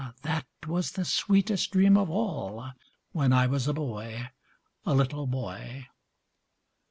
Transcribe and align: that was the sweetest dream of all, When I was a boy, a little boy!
that 0.23 0.47
was 0.67 0.93
the 0.93 1.05
sweetest 1.05 1.69
dream 1.73 1.95
of 1.95 2.09
all, 2.09 2.71
When 3.11 3.31
I 3.31 3.45
was 3.45 3.67
a 3.67 3.73
boy, 3.73 4.31
a 4.83 4.95
little 4.95 5.27
boy! 5.27 5.89